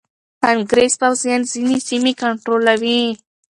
انګریز 0.51 0.93
پوځیان 1.01 1.41
ځینې 1.51 1.77
سیمې 1.89 2.13
کنټرولوي. 2.21 3.01